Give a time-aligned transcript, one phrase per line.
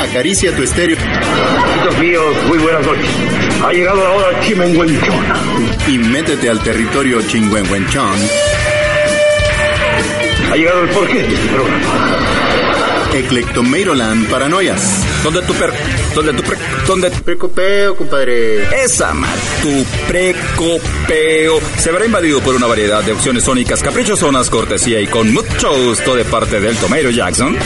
[0.00, 0.96] Acaricia tu estéreo.
[0.98, 3.06] Amigos míos, muy buenas noches.
[3.64, 5.24] Ha llegado la hora Chimenguenchón.
[5.86, 8.18] Y métete al territorio Chingüengüenchón.
[10.50, 12.45] Ha llegado el porqué de este programa.
[13.14, 15.04] Eclectomeiroland Paranoias.
[15.22, 15.72] ¿Dónde tu per...
[16.14, 16.56] ¿Dónde tu pre...
[16.86, 18.84] ¿Dónde tu Precopeo, compadre.
[18.84, 25.00] Esa mal, tu precopeo se verá invadido por una variedad de opciones sónicas caprichosonas, cortesía
[25.00, 27.56] y con mucho gusto de parte del Tomato Jackson.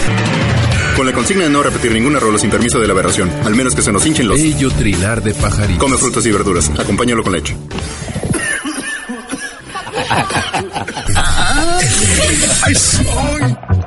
[0.96, 3.74] Con la consigna de no repetir ningún error sin permiso de la aberración, al menos
[3.74, 4.40] que se nos hinchen los...
[4.40, 5.78] Bello trinar de pajaritos.
[5.78, 7.56] Come frutas y verduras, acompáñalo con leche.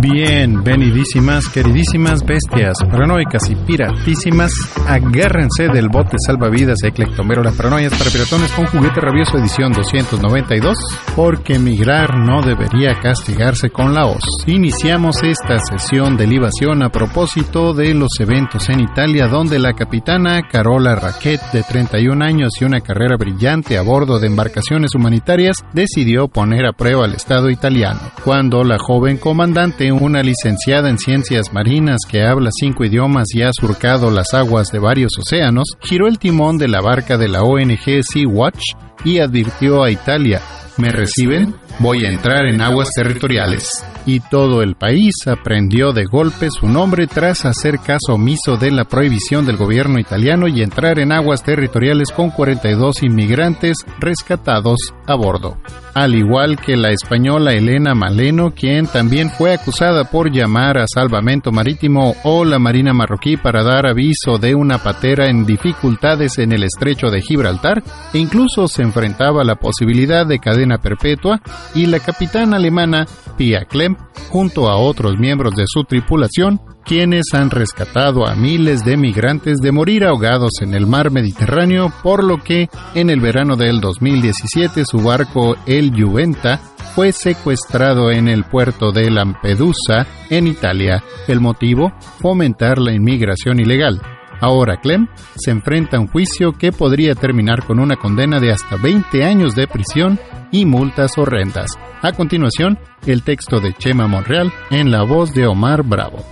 [0.00, 4.50] Bien, venidísimas, queridísimas bestias, paranoicas y piratísimas,
[4.86, 10.78] agárrense del bote salvavidas Eclectomero las paranoias para piratones con juguete rabioso edición 292,
[11.14, 14.22] porque migrar no debería castigarse con la hoz.
[14.46, 20.48] Iniciamos esta sesión de libación a propósito de los eventos en Italia donde la capitana
[20.50, 26.28] Carola Raquet, de 31 años y una carrera brillante a bordo de embarcaciones humanitarias, decidió
[26.28, 28.00] poner a prueba al Estado italiano.
[28.24, 33.50] Cuando la joven comandante una licenciada en ciencias marinas que habla cinco idiomas y ha
[33.52, 38.02] surcado las aguas de varios océanos, giró el timón de la barca de la ONG
[38.02, 38.60] Sea-Watch
[39.04, 40.40] y advirtió a Italia,
[40.76, 41.54] ¿me reciben?
[41.78, 43.68] Voy a entrar en aguas territoriales.
[44.06, 48.84] Y todo el país aprendió de golpe su nombre tras hacer caso omiso de la
[48.84, 55.58] prohibición del gobierno italiano y entrar en aguas territoriales con 42 inmigrantes rescatados a bordo.
[55.94, 61.50] Al igual que la española Elena Maleno, quien también fue acusada por llamar a salvamento
[61.50, 66.62] marítimo o la Marina marroquí para dar aviso de una patera en dificultades en el
[66.62, 67.82] estrecho de Gibraltar,
[68.14, 71.40] e incluso se enfrentaba la posibilidad de cadena perpetua,
[71.74, 73.06] y la capitana alemana
[73.36, 73.96] Pia Klemm,
[74.30, 79.70] junto a otros miembros de su tripulación, quienes han rescatado a miles de migrantes de
[79.70, 84.98] morir ahogados en el mar Mediterráneo, por lo que en el verano del 2017 su
[84.98, 86.60] barco El Juventa
[86.94, 91.02] fue secuestrado en el puerto de Lampedusa, en Italia.
[91.28, 94.19] El motivo, fomentar la inmigración ilegal.
[94.40, 95.06] Ahora Clem
[95.36, 99.54] se enfrenta a un juicio que podría terminar con una condena de hasta 20 años
[99.54, 100.18] de prisión
[100.50, 101.70] y multas horrendas.
[102.02, 106.24] A continuación, el texto de Chema Monreal en la voz de Omar Bravo.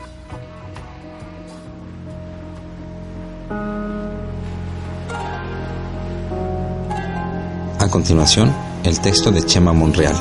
[7.81, 8.53] A continuación,
[8.85, 10.17] el texto de Chema Monreal,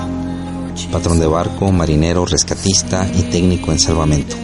[0.91, 4.35] patrón de barco, marinero, rescatista y técnico en salvamento.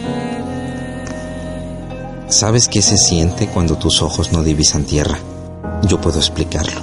[2.34, 5.20] ¿Sabes qué se siente cuando tus ojos no divisan tierra?
[5.86, 6.80] Yo puedo explicarlo.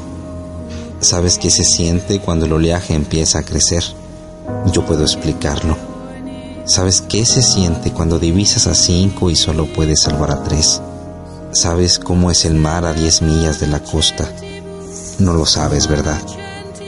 [1.02, 3.84] ¿Sabes qué se siente cuando el oleaje empieza a crecer?
[4.72, 5.76] Yo puedo explicarlo.
[6.64, 10.82] ¿Sabes qué se siente cuando divisas a cinco y solo puedes salvar a tres?
[11.52, 14.32] ¿Sabes cómo es el mar a diez millas de la costa?
[15.20, 16.22] No lo sabes, ¿verdad?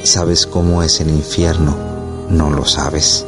[0.05, 1.75] ¿Sabes cómo es el infierno?
[2.29, 3.25] No lo sabes.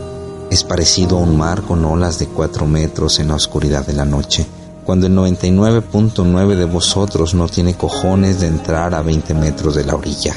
[0.50, 4.06] Es parecido a un mar con olas de cuatro metros en la oscuridad de la
[4.06, 4.48] noche,
[4.86, 9.96] cuando el 99.9 de vosotros no tiene cojones de entrar a 20 metros de la
[9.96, 10.36] orilla.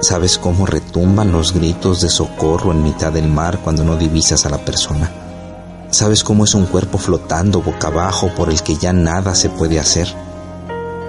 [0.00, 4.50] ¿Sabes cómo retumban los gritos de socorro en mitad del mar cuando no divisas a
[4.50, 5.10] la persona?
[5.90, 9.78] ¿Sabes cómo es un cuerpo flotando boca abajo por el que ya nada se puede
[9.78, 10.08] hacer?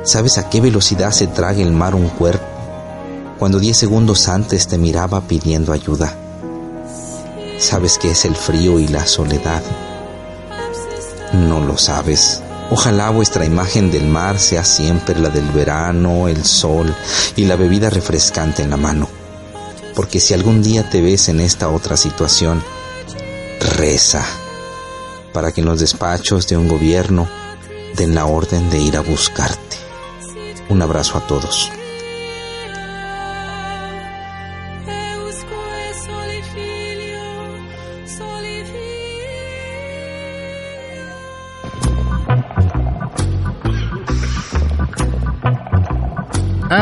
[0.04, 2.46] ¿Sabes a qué velocidad se traga el mar un cuerpo
[3.40, 6.14] cuando diez segundos antes te miraba pidiendo ayuda?
[7.58, 9.62] ¿Sabes qué es el frío y la soledad?
[11.34, 12.43] No lo sabes.
[12.70, 16.94] Ojalá vuestra imagen del mar sea siempre la del verano, el sol
[17.36, 19.08] y la bebida refrescante en la mano.
[19.96, 22.64] Porque si algún día te ves en esta otra situación,
[23.78, 24.26] reza
[25.34, 27.28] para que en los despachos de un gobierno
[27.96, 29.78] den la orden de ir a buscarte.
[30.70, 31.72] Un abrazo a todos.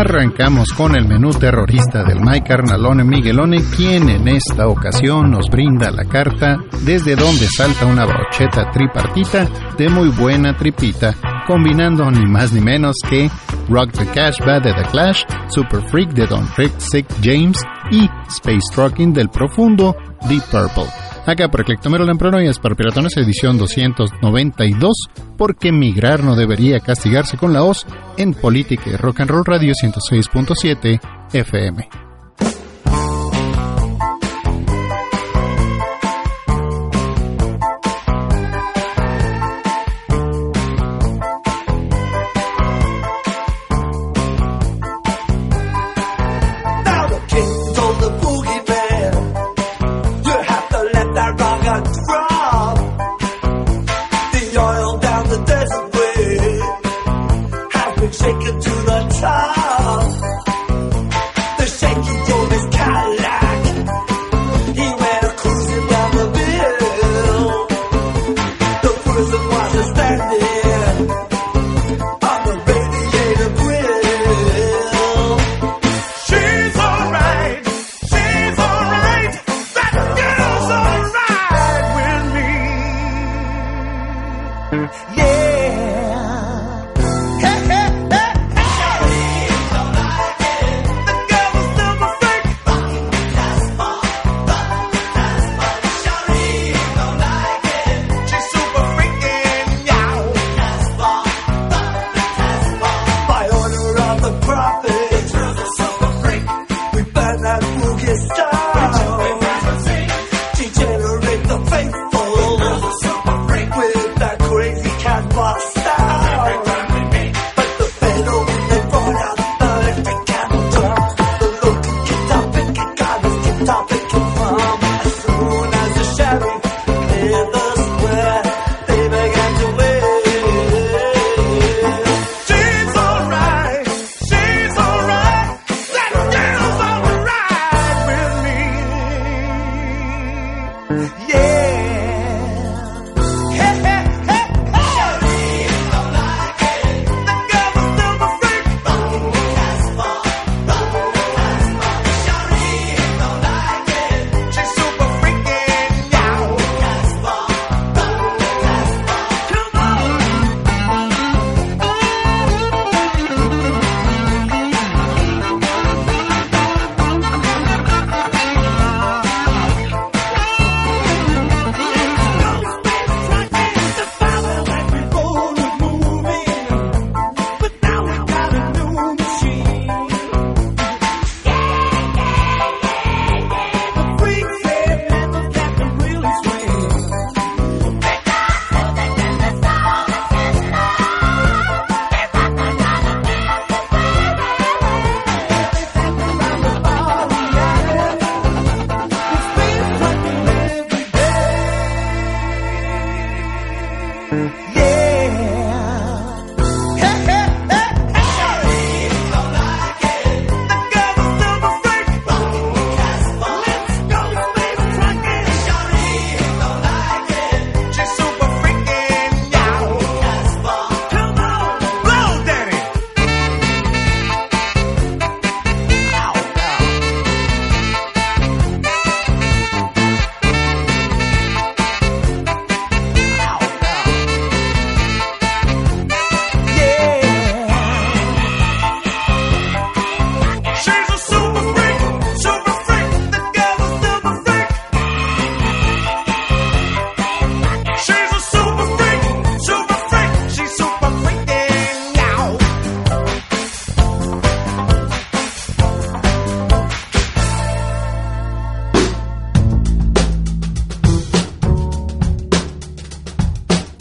[0.01, 5.91] Arrancamos con el menú terrorista del Mike Arnalone Miguelone, quien en esta ocasión nos brinda
[5.91, 11.13] la carta desde donde salta una brocheta tripartita de muy buena tripita,
[11.45, 13.29] combinando ni más ni menos que
[13.69, 18.09] Rock the Cash Bad de The Clash, Super Freak de Don Rick Sick James y
[18.27, 19.95] Space Trucking del profundo
[20.27, 21.00] Deep Purple.
[21.25, 22.05] Acá por Eclectomero
[22.39, 24.91] es para Piratones edición 292,
[25.37, 27.85] porque migrar no debería castigarse con la hoz
[28.17, 30.99] en Política y Rock and Roll Radio 106.7
[31.33, 32.10] FM.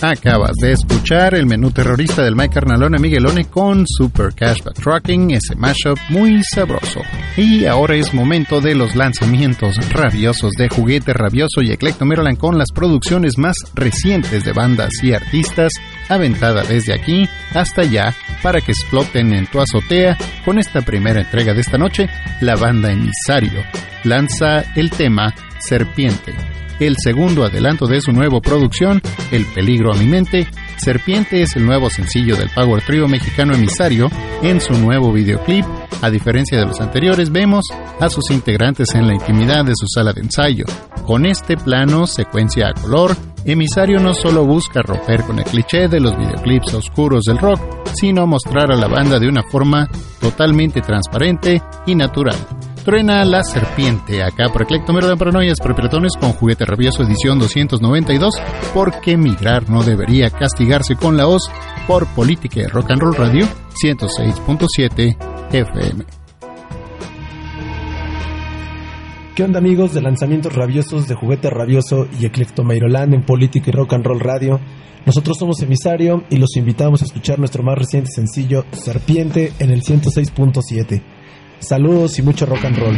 [0.03, 5.55] Acabas de escuchar el menú terrorista del Mike Carnalone Miguelone con Super Cashback Trucking, ese
[5.57, 7.03] mashup muy sabroso.
[7.37, 12.57] Y ahora es momento de los lanzamientos rabiosos de Juguete Rabioso y Eclecto Maryland con
[12.57, 15.71] las producciones más recientes de bandas y artistas,
[16.09, 20.17] aventada desde aquí hasta allá para que exploten en tu azotea
[20.47, 22.09] con esta primera entrega de esta noche,
[22.41, 23.63] la banda Emisario
[24.05, 26.33] lanza el tema Serpiente
[26.81, 30.49] el segundo adelanto de su nueva producción, El peligro a mi mente.
[30.77, 34.11] Serpiente es el nuevo sencillo del Power Trio mexicano emisario.
[34.43, 35.65] En su nuevo videoclip,
[36.03, 37.67] a diferencia de los anteriores, vemos
[38.01, 40.65] a sus integrantes en la intimidad de su sala de ensayo.
[41.05, 46.01] Con este plano, secuencia a color, Emisario no solo busca romper con el cliché de
[46.01, 47.61] los videoclips oscuros del rock,
[47.95, 49.89] sino mostrar a la banda de una forma
[50.21, 52.37] totalmente transparente y natural.
[52.85, 58.35] Truena la serpiente, acá por Eclectomero de Paranoias Preparaciones con juguete rabioso edición 292,
[58.73, 61.43] porque migrar no debería castigarse con la hoz
[61.87, 63.47] por Política Rock and Roll Radio
[63.83, 65.17] 106.7
[65.53, 66.05] FM.
[69.35, 73.93] ¿Qué onda amigos de lanzamientos rabiosos de Juguete Rabioso y Eclectomeiroland en Política y Rock
[73.93, 74.59] and Roll Radio?
[75.05, 79.83] Nosotros somos Emisario y los invitamos a escuchar nuestro más reciente sencillo, Serpiente, en el
[79.83, 81.20] 106.7.
[81.61, 82.97] Saludos y mucho rock and roll.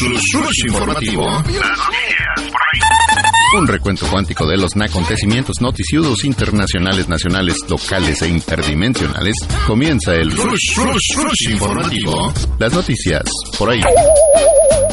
[0.00, 1.26] Informativo.
[3.56, 9.34] Un recuento cuántico de los acontecimientos noticiudos internacionales, nacionales, locales e interdimensionales.
[9.66, 10.30] Comienza el
[11.50, 12.32] informativo.
[12.58, 13.22] Las noticias
[13.58, 13.80] por ahí.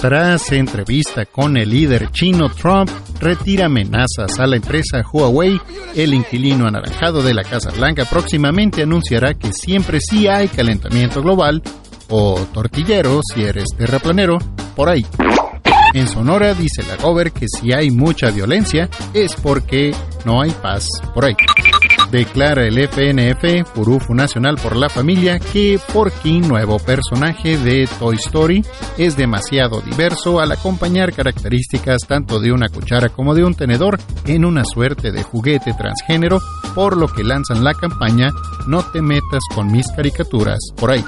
[0.02, 5.60] Tras entrevista con el líder chino Trump, retira amenazas a la empresa Huawei.
[5.96, 11.62] El inquilino anaranjado de la Casa Blanca próximamente anunciará que siempre sí hay calentamiento global
[12.10, 14.38] o tortillero si eres terraplanero,
[14.76, 15.06] por ahí.
[15.94, 20.88] En Sonora dice la Gober que si hay mucha violencia es porque no hay paz
[21.14, 21.36] por ahí.
[22.12, 28.64] Declara el FNF, Furufu Nacional por la Familia, que Porky, nuevo personaje de Toy Story,
[28.98, 34.46] es demasiado diverso al acompañar características tanto de una cuchara como de un tenedor en
[34.46, 36.42] una suerte de juguete transgénero,
[36.74, 38.32] por lo que lanzan la campaña
[38.68, 41.04] No te metas con mis caricaturas por ahí.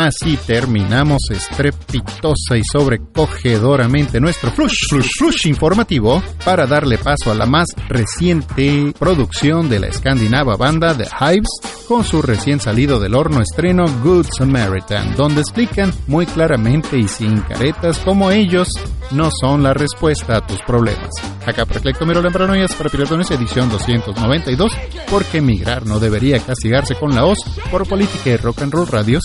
[0.00, 7.44] Así terminamos estrepitosa y sobrecogedoramente nuestro flush, flush, flush informativo para darle paso a la
[7.44, 11.50] más reciente producción de la escandinava banda The Hives
[11.86, 17.42] con su recién salido del horno estreno Good Samaritan, donde explican muy claramente y sin
[17.42, 18.68] caretas cómo ellos
[19.10, 21.10] no son la respuesta a tus problemas.
[21.46, 24.72] Acá por Mero Lembranoyas para Piratones edición 292,
[25.10, 27.38] porque emigrar no debería castigarse con la hoz
[27.70, 29.18] por política y rock and roll radio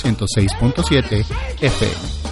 [0.73, 1.25] 106.7
[1.61, 2.24] FM.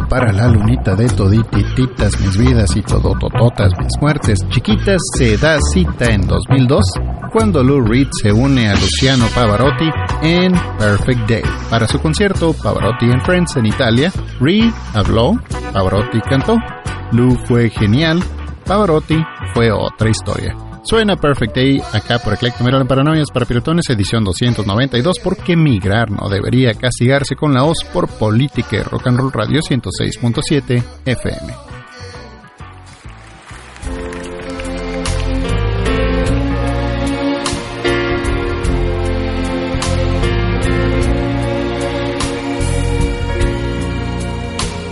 [0.00, 6.06] Para la lunita de toditititas mis vidas y todotototas mis muertes chiquitas se da cita
[6.06, 6.84] en 2002
[7.32, 9.90] cuando Lou Reed se une a Luciano Pavarotti
[10.22, 11.42] en Perfect Day.
[11.70, 15.34] Para su concierto Pavarotti and Friends en Italia, Reed habló,
[15.72, 16.56] Pavarotti cantó,
[17.12, 18.22] Lou fue genial,
[18.66, 19.16] Pavarotti
[19.54, 20.71] fue otra historia.
[20.84, 26.28] Suena Perfect Day acá por Eclectomero en Paranoias para Pirotones, edición 292, porque migrar no
[26.28, 31.54] debería castigarse con la hoz por política rock and roll radio 106.7 FM.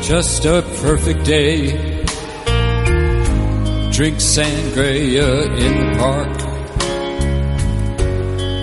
[0.03, 1.89] Just a perfect day
[4.00, 5.28] drink sangria
[5.64, 6.36] in the park.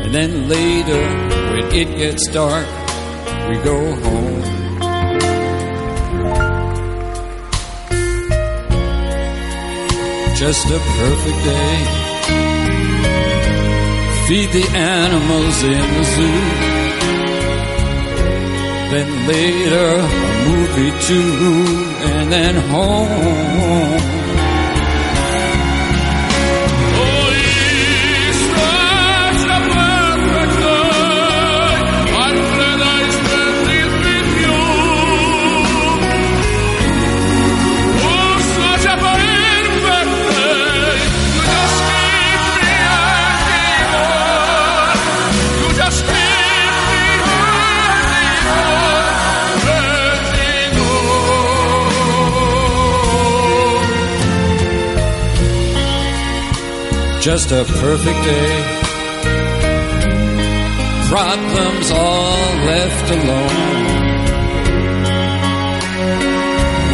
[0.04, 1.04] And then later,
[1.52, 2.66] when it gets dark,
[3.48, 4.42] we go home.
[10.42, 11.78] Just a perfect day.
[14.26, 16.40] Feed the animals in the zoo.
[18.92, 21.30] Then later, a movie too,
[22.10, 24.17] and then home.
[57.22, 58.50] Just a perfect day.
[61.10, 63.88] Problems all left alone.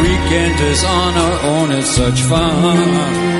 [0.02, 3.34] Weekend is on our own, it's such fun.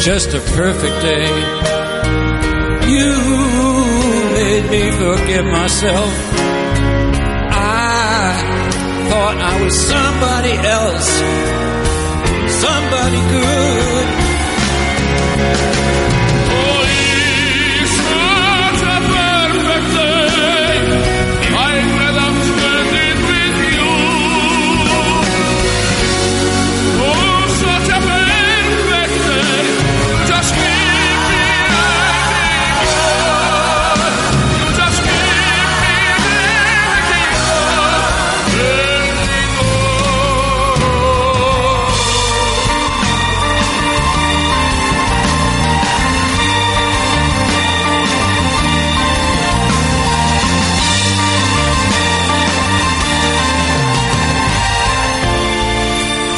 [0.00, 1.28] Just a perfect day.
[2.94, 3.12] You
[4.34, 6.53] made me forget myself
[9.14, 11.10] thought I was somebody else,
[12.62, 14.24] somebody good.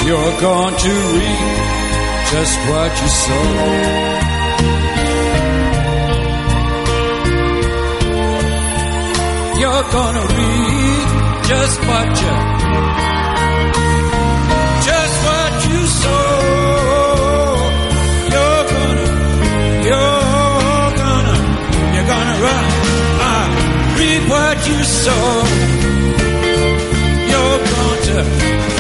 [0.07, 1.57] You're going to reap
[2.31, 3.49] just what you sow.
[9.61, 11.09] You're gonna reap
[11.51, 12.37] just what you,
[14.89, 16.29] just what you sow.
[18.33, 19.09] You're gonna,
[19.89, 21.37] you're gonna,
[21.95, 22.65] you're gonna run,
[23.29, 23.47] uh,
[23.99, 25.77] reap what you sow.
[28.07, 28.76] Acabas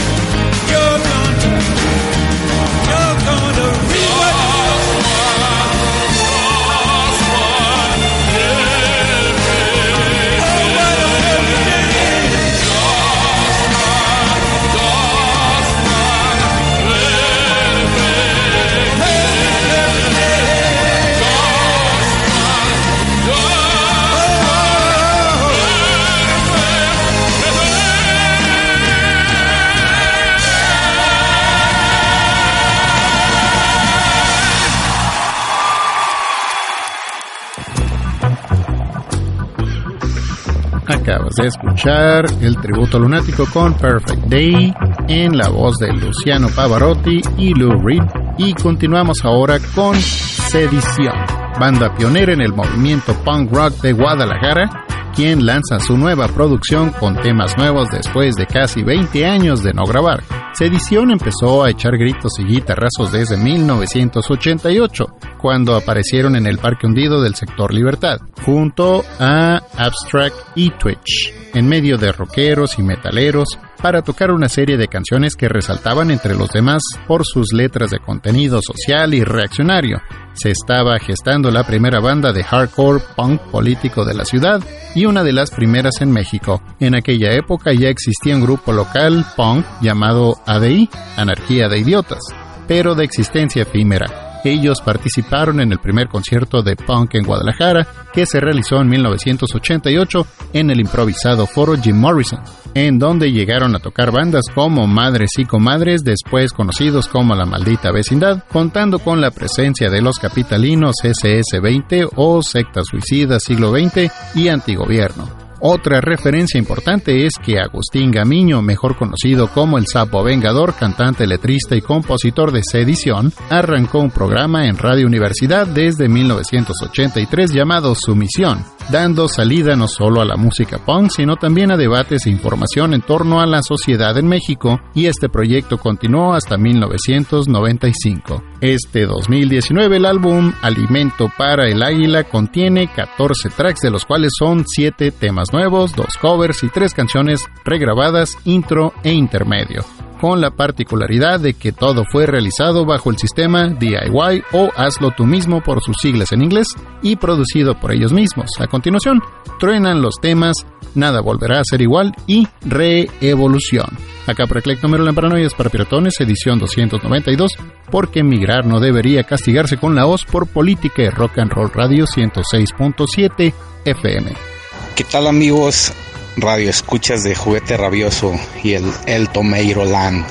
[41.36, 44.72] de escuchar el tributo lunático con Perfect Day
[45.08, 48.02] en la voz de Luciano Pavarotti y Lou Reed.
[48.38, 51.14] Y continuamos ahora con Sedición,
[51.60, 57.16] banda pionera en el movimiento punk rock de Guadalajara, quien lanza su nueva producción con
[57.16, 60.22] temas nuevos después de casi 20 años de no grabar.
[60.56, 65.04] Sedición empezó a echar gritos y guitarrazos desde 1988,
[65.36, 71.68] cuando aparecieron en el Parque Hundido del sector Libertad, junto a Abstract y Twitch, en
[71.68, 76.50] medio de rockeros y metaleros, para tocar una serie de canciones que resaltaban entre los
[76.50, 79.98] demás por sus letras de contenido social y reaccionario.
[80.34, 84.60] Se estaba gestando la primera banda de hardcore punk político de la ciudad
[84.94, 86.62] y una de las primeras en México.
[86.80, 92.22] En aquella época ya existía un grupo local punk llamado ADI, Anarquía de Idiotas,
[92.68, 98.26] pero de existencia efímera Ellos participaron en el primer concierto de punk en Guadalajara, que
[98.26, 102.38] se realizó en 1988 en el improvisado foro Jim Morrison,
[102.72, 107.90] en donde llegaron a tocar bandas como Madres y Comadres, después conocidos como La Maldita
[107.90, 114.46] Vecindad, contando con la presencia de los capitalinos SS-20 o Secta Suicida Siglo XX y
[114.46, 115.45] Antigobierno.
[115.60, 121.74] Otra referencia importante es que Agustín Gamiño, mejor conocido como el Sapo Vengador, cantante, letrista
[121.74, 129.28] y compositor de Sedición, arrancó un programa en Radio Universidad desde 1983 llamado Sumisión, dando
[129.28, 133.40] salida no solo a la música punk, sino también a debates e información en torno
[133.40, 138.42] a la sociedad en México, y este proyecto continuó hasta 1995.
[138.60, 144.64] Este 2019 el álbum Alimento para el Águila contiene 14 tracks, de los cuales son
[144.66, 149.84] 7 temas nuevos, dos covers y tres canciones regrabadas, intro e intermedio,
[150.20, 155.26] con la particularidad de que todo fue realizado bajo el sistema DIY o Hazlo tú
[155.26, 156.68] mismo por sus siglas en inglés
[157.02, 158.50] y producido por ellos mismos.
[158.58, 159.22] A continuación,
[159.58, 163.86] truenan los temas Nada volverá a ser igual y Reevolución.
[164.26, 167.52] Acá por Eclecto Número Paranoias para Piratones, edición 292,
[167.90, 172.06] porque emigrar no debería castigarse con la voz por política y rock and roll radio
[172.06, 173.52] 106.7
[173.84, 174.55] FM.
[174.96, 175.92] ¿Qué tal amigos?
[176.38, 178.32] Radio escuchas de Juguete Rabioso
[178.64, 180.24] y el El Tomeiro Land.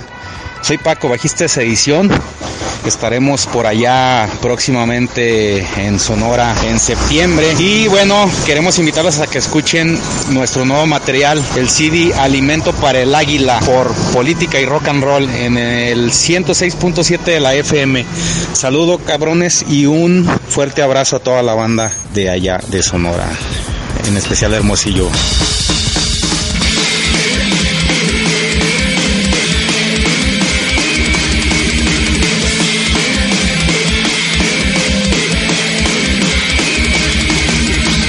[0.64, 2.10] Soy Paco, bajista de edición.
[2.84, 7.54] Estaremos por allá próximamente en Sonora en septiembre.
[7.60, 10.00] Y bueno, queremos invitarlos a que escuchen
[10.32, 15.30] nuestro nuevo material, el CD Alimento para el Águila, por Política y Rock and Roll
[15.30, 18.04] en el 106.7 de la FM.
[18.54, 23.30] Saludo cabrones y un fuerte abrazo a toda la banda de allá de Sonora
[24.08, 25.10] en especial Hermosillo.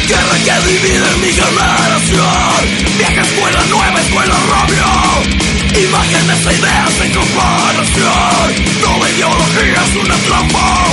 [0.06, 2.96] Guerra que divide mi generación.
[2.98, 4.86] Vieja escuela, nueva escuela, rabia
[5.88, 8.48] Imágenes e ideas en comparación.
[8.80, 10.86] Nueva ideología es una trampa.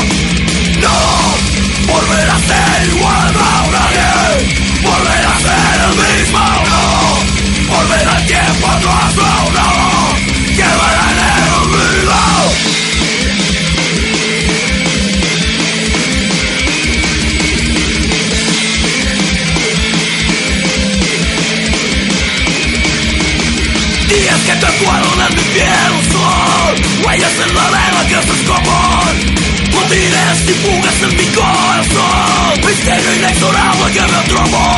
[0.81, 1.53] No
[1.93, 4.72] volver a ser igual a nadie
[5.03, 10.15] volver a ser el mismo no volver al tiempo atrás no no
[10.55, 12.13] quedar en el olvido
[24.07, 29.43] Días que te acuerdan en mi piel son Huellas en la arena que se escapan
[29.73, 32.61] Botines y fugas en mi corazón.
[32.65, 34.72] Misterio inexorable que me atrapó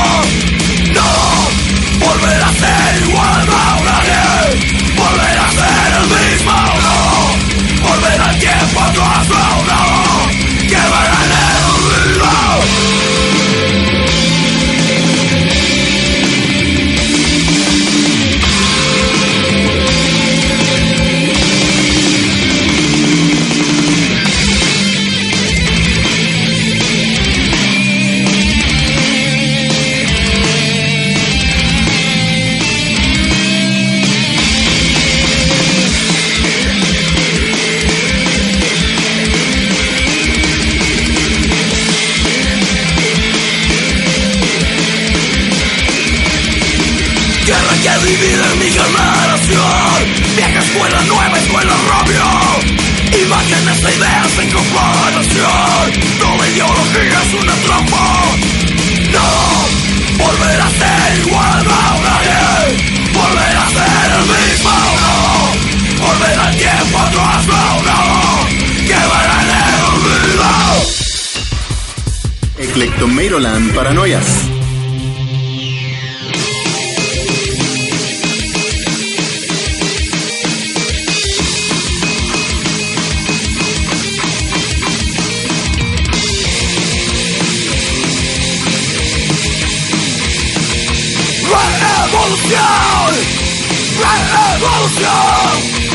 [94.95, 95.85] revolución.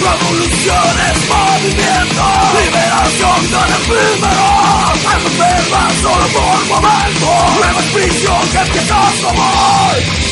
[0.00, 2.24] Revolución es movimiento,
[2.58, 4.48] liberación del efímero.
[4.94, 10.30] Es enferma solo por momento, nueva prisión que empieza a asomar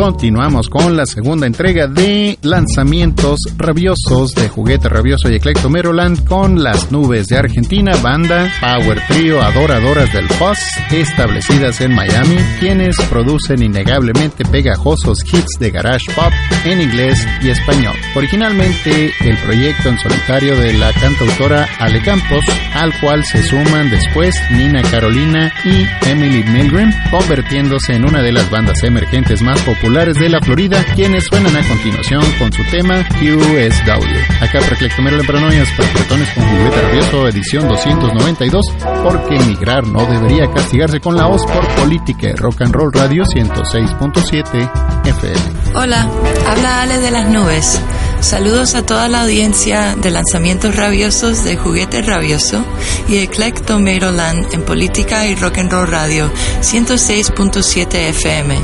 [0.02, 6.60] Continuamos con la segunda entrega de lanzamientos rabiosos de Juguete Rabioso y Eclecto Meroland con
[6.60, 10.58] Las Nubes de Argentina, banda Power Trio Adoradoras del Fuzz,
[10.90, 16.32] establecidas en Miami, quienes producen innegablemente pegajosos hits de garage pop
[16.64, 17.94] en inglés y español.
[18.16, 24.34] Originalmente el proyecto en solitario de la cantautora Ale Campos, al cual se suman después
[24.50, 30.28] Nina Carolina y Emily Milgram, convirtiéndose en una de las bandas emergentes más populares de
[30.30, 34.42] la Florida, quienes suenan a continuación con su tema QSW.
[34.42, 38.64] Acá para Clectomero de Paranoias, para Pretones con juguete rabioso, edición 292,
[39.04, 42.28] porque emigrar no debería castigarse con la voz por política.
[42.36, 45.40] Rock and Roll Radio 106.7 FM.
[45.74, 46.08] Hola,
[46.48, 47.78] habla Ale de las Nubes.
[48.22, 52.64] Saludos a toda la audiencia de lanzamientos rabiosos de Juguete Rabioso
[53.08, 56.30] y Eclecto Maryland en Política y Rock and Roll Radio
[56.60, 58.58] 106.7 FM.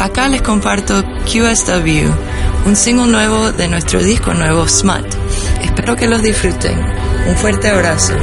[0.00, 2.10] Acá les comparto QSW,
[2.66, 5.06] un single nuevo de nuestro disco nuevo Smut.
[5.62, 6.80] Espero que los disfruten.
[7.28, 8.14] Un fuerte abrazo.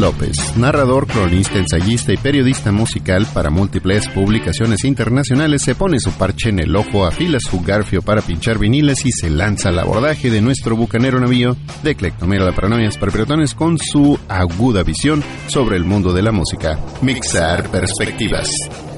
[0.00, 6.48] López, narrador, cronista, ensayista y periodista musical para múltiples publicaciones internacionales, se pone su parche
[6.48, 10.40] en el ojo, afila su garfio para pinchar viniles y se lanza al abordaje de
[10.40, 16.12] nuestro bucanero navío de Clectomera la Paranoias Perpetuatones con su aguda visión sobre el mundo
[16.12, 16.78] de la música.
[17.02, 18.50] Mixar Perspectivas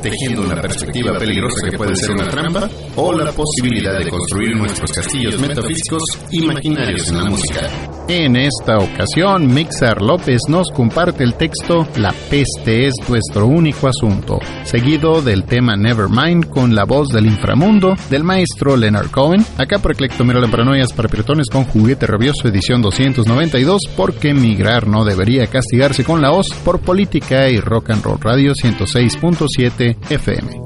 [0.05, 4.93] tejiendo una perspectiva peligrosa que puede ser una trampa o la posibilidad de construir nuestros
[4.93, 7.71] castillos metafísicos imaginarios en la música.
[8.07, 14.41] En esta ocasión, Mixar López nos comparte el texto La peste es nuestro único asunto,
[14.65, 19.93] seguido del tema Nevermind con la voz del inframundo del maestro Leonard Cohen, acá por
[19.93, 26.05] Eclectomero de Paranoias para Piratones con Juguete Rabioso edición 292, porque migrar no debería castigarse
[26.05, 28.21] con la hoz por política y rock and roll.
[28.21, 30.64] Radio 106.7 FM.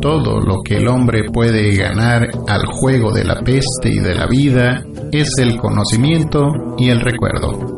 [0.00, 4.26] Todo lo que el hombre puede ganar al juego de la peste y de la
[4.26, 7.77] vida es el conocimiento y el recuerdo.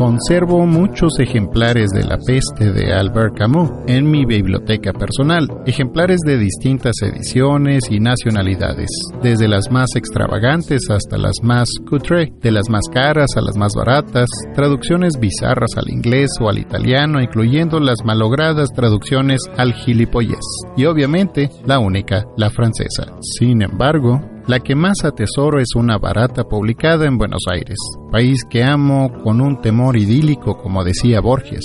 [0.00, 6.38] Conservo muchos ejemplares de La peste de Albert Camus en mi biblioteca personal, ejemplares de
[6.38, 8.88] distintas ediciones y nacionalidades,
[9.22, 13.74] desde las más extravagantes hasta las más cutre, de las más caras a las más
[13.76, 20.40] baratas, traducciones bizarras al inglés o al italiano, incluyendo las malogradas traducciones al gilipollez,
[20.78, 23.04] y obviamente la única, la francesa.
[23.20, 27.76] Sin embargo, la que más atesoro es una barata publicada en Buenos Aires,
[28.10, 31.64] país que amo con un temor idílico, como decía Borges.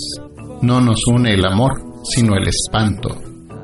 [0.61, 1.73] No nos une el amor,
[2.03, 3.15] sino el espanto.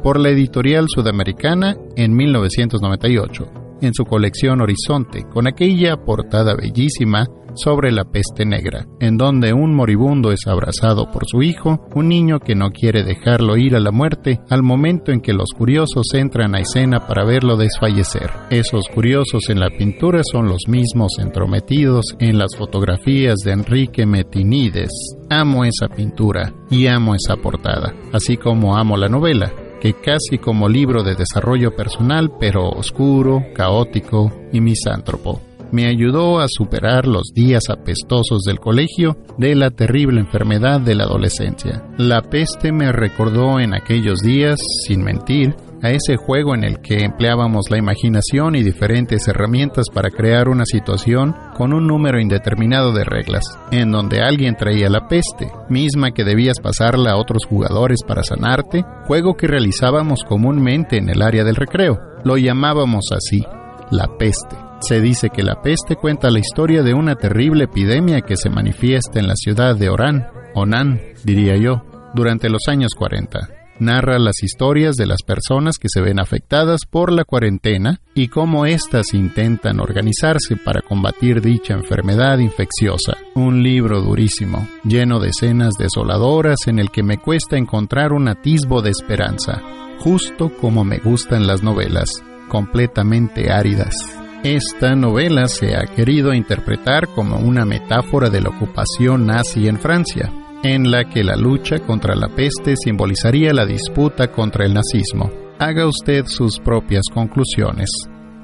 [0.03, 7.26] Por la editorial sudamericana en 1998, en su colección Horizonte, con aquella portada bellísima
[7.56, 12.40] sobre la peste negra, en donde un moribundo es abrazado por su hijo, un niño
[12.40, 16.56] que no quiere dejarlo ir a la muerte, al momento en que los curiosos entran
[16.56, 18.30] a escena para verlo desfallecer.
[18.50, 24.92] Esos curiosos en la pintura son los mismos entrometidos en las fotografías de Enrique Metinides.
[25.30, 29.52] Amo esa pintura y amo esa portada, así como amo la novela,
[29.82, 35.42] que casi como libro de desarrollo personal, pero oscuro, caótico y misántropo
[35.72, 41.04] me ayudó a superar los días apestosos del colegio de la terrible enfermedad de la
[41.04, 41.84] adolescencia.
[41.98, 47.04] La peste me recordó en aquellos días, sin mentir, a ese juego en el que
[47.04, 53.04] empleábamos la imaginación y diferentes herramientas para crear una situación con un número indeterminado de
[53.04, 58.24] reglas, en donde alguien traía la peste, misma que debías pasarla a otros jugadores para
[58.24, 62.00] sanarte, juego que realizábamos comúnmente en el área del recreo.
[62.24, 63.44] Lo llamábamos así,
[63.90, 64.71] la peste.
[64.82, 69.20] Se dice que la peste cuenta la historia de una terrible epidemia que se manifiesta
[69.20, 71.84] en la ciudad de Orán, Onan, diría yo,
[72.16, 73.40] durante los años 40.
[73.80, 78.66] Narra las historias de las personas que se ven afectadas por la cuarentena y cómo
[78.66, 83.18] éstas intentan organizarse para combatir dicha enfermedad infecciosa.
[83.36, 88.82] Un libro durísimo, lleno de escenas desoladoras en el que me cuesta encontrar un atisbo
[88.82, 89.62] de esperanza,
[90.00, 92.10] justo como me gustan las novelas,
[92.50, 94.21] completamente áridas.
[94.44, 100.34] Esta novela se ha querido interpretar como una metáfora de la ocupación nazi en Francia,
[100.64, 105.30] en la que la lucha contra la peste simbolizaría la disputa contra el nazismo.
[105.60, 107.92] Haga usted sus propias conclusiones.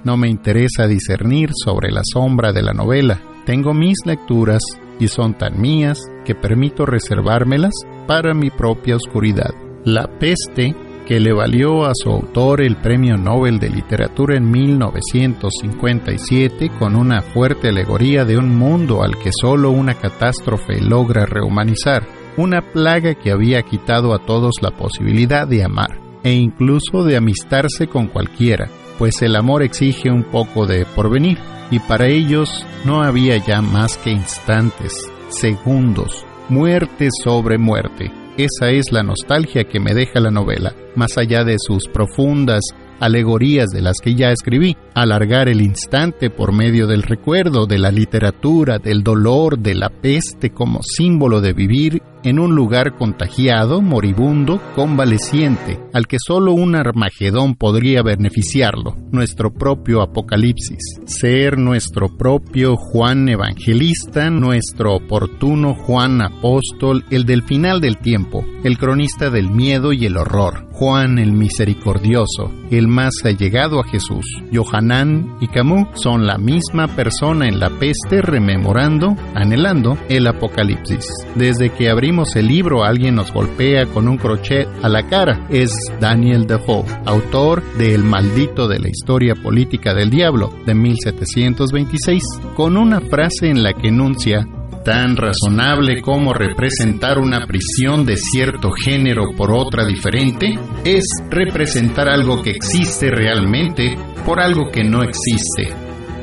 [0.04, 3.20] No me interesa discernir sobre la sombra de la novela.
[3.48, 4.62] Tengo mis lecturas
[5.00, 7.74] y son tan mías que permito reservármelas
[8.06, 9.50] para mi propia oscuridad.
[9.84, 10.76] La peste
[11.08, 17.22] que le valió a su autor el Premio Nobel de Literatura en 1957 con una
[17.22, 22.05] fuerte alegoría de un mundo al que solo una catástrofe logra rehumanizar,
[22.36, 27.88] una plaga que había quitado a todos la posibilidad de amar e incluso de amistarse
[27.88, 31.38] con cualquiera, pues el amor exige un poco de porvenir,
[31.72, 38.92] y para ellos no había ya más que instantes, segundos, muerte sobre muerte, esa es
[38.92, 42.62] la nostalgia que me deja la novela, más allá de sus profundas
[43.00, 47.92] alegorías de las que ya escribí, alargar el instante por medio del recuerdo, de la
[47.92, 54.62] literatura, del dolor, de la peste como símbolo de vivir en un lugar contagiado, moribundo,
[54.76, 63.30] convaleciente, al que solo un Armagedón podría beneficiarlo, nuestro propio Apocalipsis, ser nuestro propio Juan
[63.30, 70.06] Evangelista, nuestro oportuno Juan Apóstol, el del final del tiempo, el cronista del miedo y
[70.06, 74.26] el horror, Juan el misericordioso, el más allegado a Jesús.
[74.54, 81.06] Johanán y Camus son la misma persona en la peste rememorando, anhelando el Apocalipsis.
[81.36, 85.45] Desde que abrimos el libro alguien nos golpea con un crochet a la cara.
[85.49, 92.24] Es Daniel Defoe, autor de El maldito de la historia política del diablo de 1726,
[92.55, 94.47] con una frase en la que enuncia
[94.84, 102.41] tan razonable como representar una prisión de cierto género por otra diferente es representar algo
[102.41, 103.95] que existe realmente
[104.26, 105.74] por algo que no existe.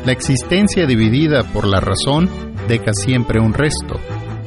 [0.05, 2.28] La existencia dividida por la razón
[2.66, 4.01] deja siempre un resto.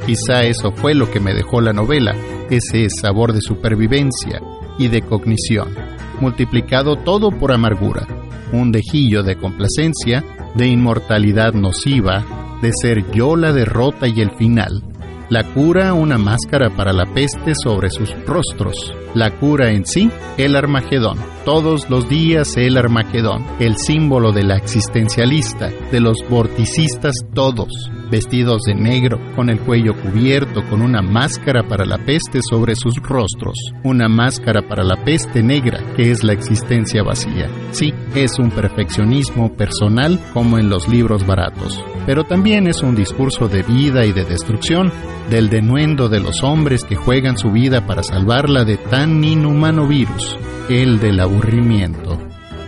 [0.08, 2.16] Quizá eso fue lo que me dejó la novela,
[2.50, 4.42] ese sabor de supervivencia
[4.80, 5.76] y de cognición,
[6.22, 8.08] multiplicado todo por amargura,
[8.54, 10.24] un dejillo de complacencia,
[10.56, 12.24] de inmortalidad nociva,
[12.62, 14.82] de ser yo la derrota y el final.
[15.30, 18.94] La cura una máscara para la peste sobre sus rostros.
[19.14, 21.18] La cura en sí, el Armagedón.
[21.44, 28.62] Todos los días el Armagedón, el símbolo de la existencialista, de los vorticistas todos, vestidos
[28.64, 33.56] de negro, con el cuello cubierto, con una máscara para la peste sobre sus rostros,
[33.84, 37.50] una máscara para la peste negra, que es la existencia vacía.
[37.72, 43.48] Sí, es un perfeccionismo personal como en los libros baratos, pero también es un discurso
[43.48, 44.92] de vida y de destrucción,
[45.30, 50.38] del denuendo de los hombres que juegan su vida para salvarla de tan inhumano virus,
[50.70, 52.27] el del aburrimiento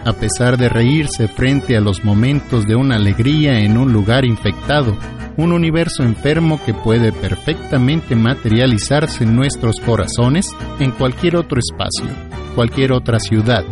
[0.09, 4.97] a pesar de reírse frente a los momentos de una alegría en un lugar infectado,
[5.37, 10.47] un universo enfermo que puede perfectamente materializarse en nuestros corazones
[10.79, 12.07] en cualquier otro espacio,
[12.55, 13.63] cualquier otra ciudad,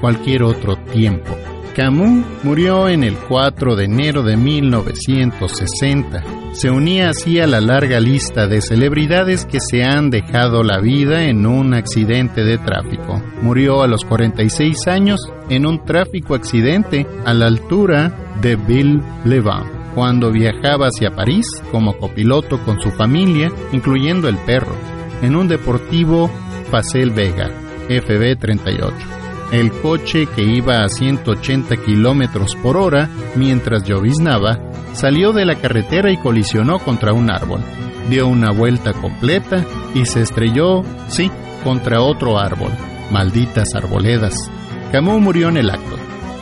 [0.00, 1.53] cualquier otro tiempo.
[1.74, 6.22] Camus murió en el 4 de enero de 1960.
[6.52, 11.24] Se unía así a la larga lista de celebridades que se han dejado la vida
[11.24, 13.20] en un accidente de tráfico.
[13.42, 15.20] Murió a los 46 años
[15.50, 22.58] en un tráfico accidente a la altura de Ville-Levant cuando viajaba hacia París como copiloto
[22.64, 24.74] con su familia, incluyendo el perro,
[25.22, 26.30] en un deportivo
[26.70, 27.50] Facel Vega,
[27.88, 29.23] FB38.
[29.52, 34.58] El coche que iba a 180 kilómetros por hora mientras lloviznaba
[34.94, 37.60] salió de la carretera y colisionó contra un árbol.
[38.08, 39.64] Dio una vuelta completa
[39.94, 41.30] y se estrelló, sí,
[41.62, 42.72] contra otro árbol.
[43.10, 44.50] Malditas arboledas.
[44.92, 45.96] Camus murió en el acto.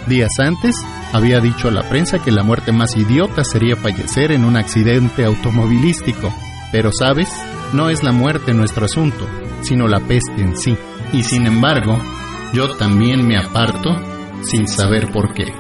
[0.07, 0.74] Días antes,
[1.12, 5.24] había dicho a la prensa que la muerte más idiota sería fallecer en un accidente
[5.24, 6.32] automovilístico.
[6.72, 7.28] Pero sabes,
[7.72, 9.26] no es la muerte nuestro asunto,
[9.62, 10.76] sino la peste en sí.
[11.12, 11.98] Y sin embargo,
[12.53, 13.96] yo también me aparto
[14.42, 15.53] sin saber por qué.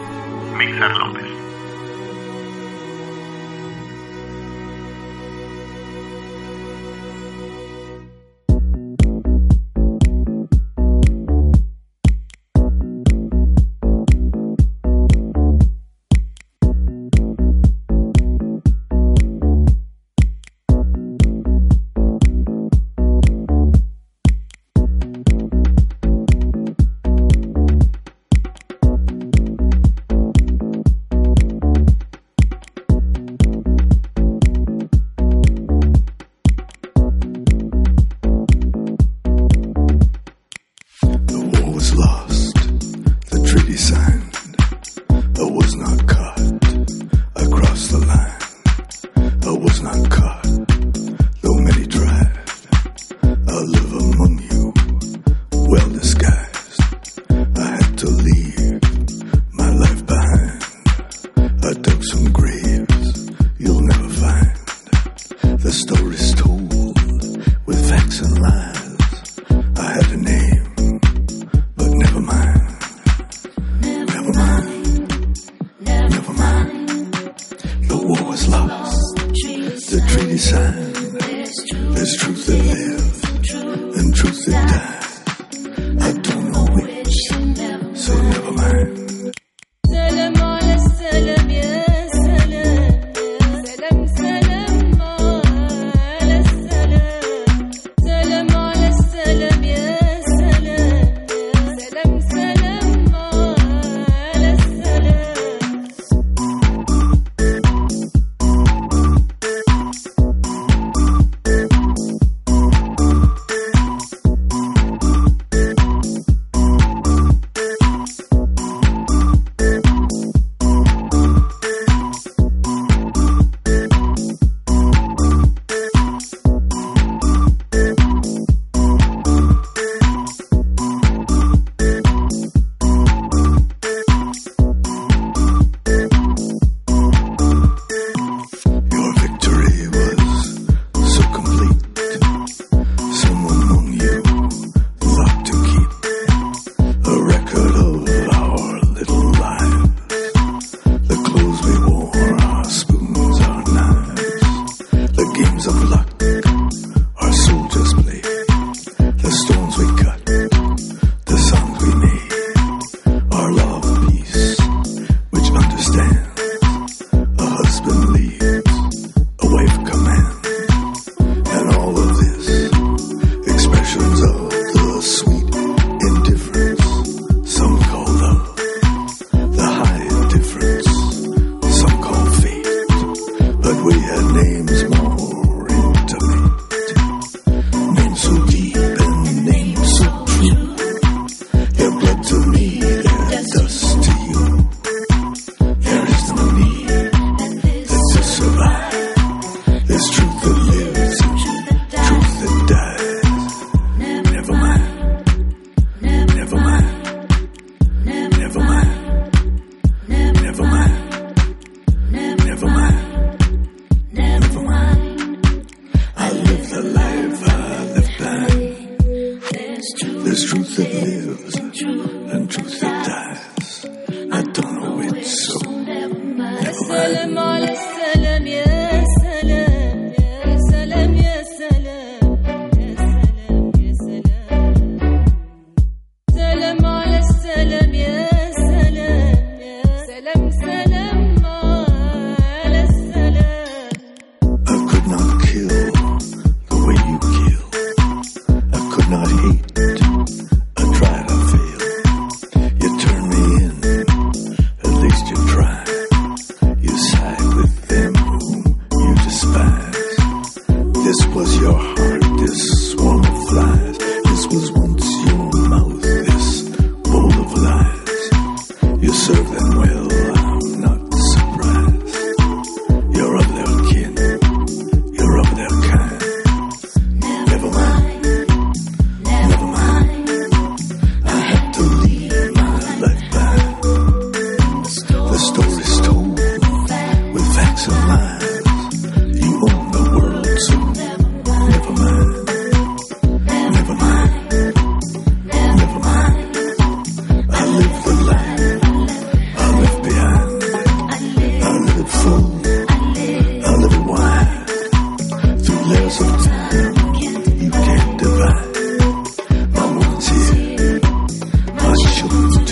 [206.52, 207.01] 我们。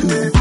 [0.01, 0.39] too.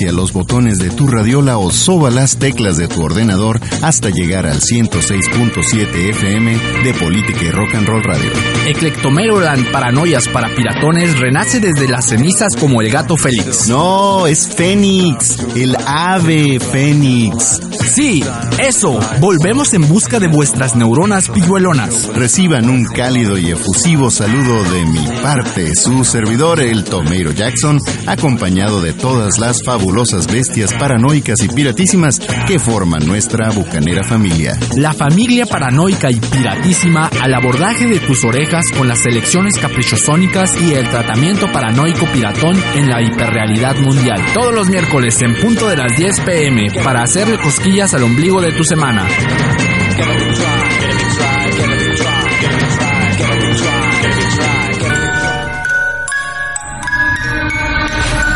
[0.00, 4.46] Acaricia los botones de tu radiola o soba las teclas de tu ordenador hasta llegar
[4.46, 8.30] al 106.7 FM de Política y Rock and Roll Radio.
[8.66, 13.68] Eclectomeroland Paranoias para Piratones renace desde las cenizas como el gato Félix.
[13.68, 17.60] No, es Fénix, el ave Fénix.
[17.90, 18.24] Sí,
[18.58, 18.98] eso.
[19.20, 22.08] Volvemos en busca de vuestras neuronas pilluelonas.
[22.14, 28.80] Reciban un cálido y efusivo saludo de mi parte, su servidor, el Tomeiro Jackson, acompañado
[28.80, 29.89] de todas las fabulosas
[30.30, 34.58] bestias paranoicas y piratísimas que forman nuestra bucanera familia.
[34.76, 40.74] La familia paranoica y piratísima al abordaje de tus orejas con las selecciones caprichosónicas y
[40.74, 44.24] el tratamiento paranoico piratón en la hiperrealidad mundial.
[44.32, 48.52] Todos los miércoles en punto de las 10 pm para hacerle cosquillas al ombligo de
[48.52, 49.06] tu semana.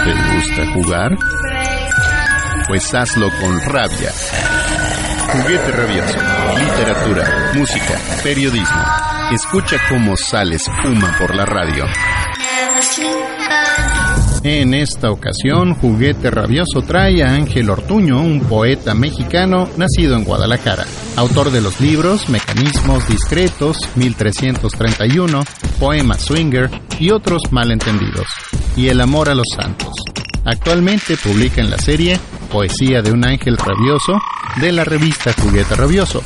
[0.05, 1.11] ¿Te gusta jugar?
[2.67, 4.11] Pues hazlo con rabia.
[5.33, 6.19] Juguete rabioso,
[6.59, 8.85] literatura, música, periodismo.
[9.33, 11.85] Escucha cómo sale espuma por la radio.
[14.43, 20.85] En esta ocasión, Juguete Rabioso trae a Ángel Ortuño, un poeta mexicano nacido en Guadalajara,
[21.17, 25.45] autor de los libros Mecanismos Discretos, 1331,
[25.81, 28.27] Poema Swinger y otros malentendidos,
[28.77, 29.95] y El Amor a los Santos.
[30.45, 32.21] Actualmente publica en la serie
[32.55, 34.13] Poesía de un Ángel Rabioso
[34.61, 36.23] de la revista Juguete Rabioso.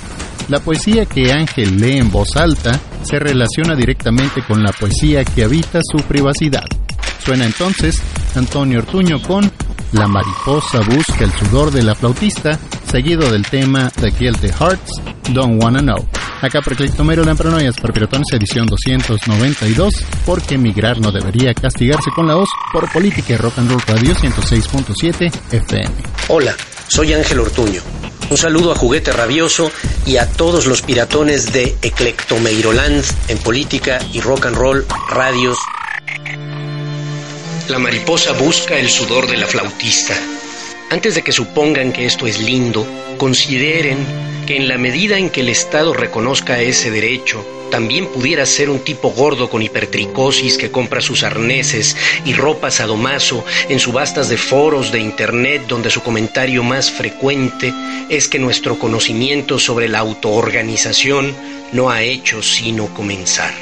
[0.51, 5.45] La poesía que Ángel lee en voz alta se relaciona directamente con la poesía que
[5.45, 6.67] habita su privacidad.
[7.25, 8.03] Suena entonces
[8.35, 9.51] Antonio Ortuño con
[9.93, 15.01] La mariposa busca el sudor de la flautista, seguido del tema The Guilty Hearts,
[15.33, 16.18] Don't Wanna Know.
[16.41, 19.93] Acá por Clictomero Lampranoias para Piratones edición 292,
[20.25, 24.15] porque emigrar no debería castigarse con la voz por Política y Rock and Roll Radio
[24.15, 25.95] 106.7 FM.
[26.29, 27.83] Hola, soy Ángel Ortuño.
[28.31, 29.73] Un saludo a Juguete Rabioso
[30.07, 35.59] y a todos los piratones de Eclectomeiroland en política y rock and roll radios.
[37.69, 40.15] La mariposa busca el sudor de la flautista.
[40.91, 42.87] Antes de que supongan que esto es lindo,
[43.19, 43.99] consideren
[44.49, 48.79] que en la medida en que el Estado reconozca ese derecho, también pudiera ser un
[48.79, 54.91] tipo gordo con hipertricosis que compra sus arneses y ropa sadomaso en subastas de foros
[54.91, 57.75] de Internet donde su comentario más frecuente
[58.09, 61.37] es que nuestro conocimiento sobre la autoorganización
[61.73, 63.53] no ha hecho sino comenzar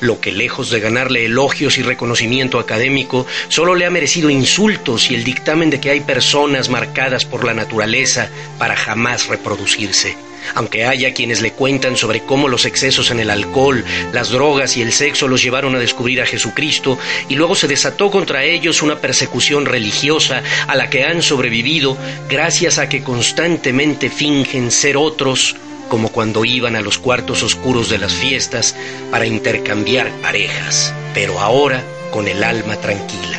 [0.00, 5.14] lo que lejos de ganarle elogios y reconocimiento académico, solo le ha merecido insultos y
[5.14, 8.28] el dictamen de que hay personas marcadas por la naturaleza
[8.58, 10.25] para jamás reproducirse.
[10.54, 14.82] Aunque haya quienes le cuentan sobre cómo los excesos en el alcohol, las drogas y
[14.82, 18.96] el sexo los llevaron a descubrir a Jesucristo y luego se desató contra ellos una
[18.96, 21.96] persecución religiosa a la que han sobrevivido
[22.28, 25.56] gracias a que constantemente fingen ser otros
[25.88, 28.74] como cuando iban a los cuartos oscuros de las fiestas
[29.10, 33.35] para intercambiar parejas, pero ahora con el alma tranquila.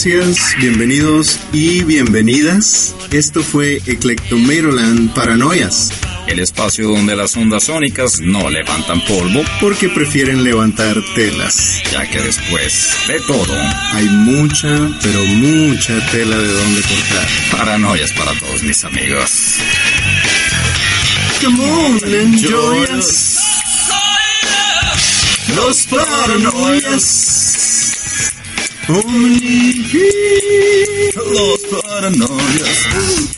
[0.00, 2.94] Gracias, bienvenidos y bienvenidas.
[3.10, 5.90] Esto fue Eclectomeroland Paranoias.
[6.28, 11.82] El espacio donde las ondas sónicas no levantan polvo porque prefieren levantar telas.
[11.90, 13.52] Ya que después de todo
[13.92, 14.68] hay mucha,
[15.02, 17.28] pero mucha tela de donde cortar.
[17.50, 19.56] Paranoias para todos mis amigos.
[21.42, 23.36] Come on, enjoy us.
[25.56, 27.27] Los paranoias.
[28.90, 29.84] Only
[31.14, 33.37] Los paranoias.